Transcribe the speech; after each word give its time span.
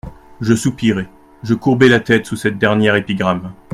Je 0.39 0.55
soupirai, 0.55 1.07
je 1.43 1.53
courbai 1.53 1.87
la 1.87 1.99
tête 1.99 2.25
sous 2.25 2.35
cette 2.35 2.57
dernière 2.57 2.95
épigramme. 2.95 3.53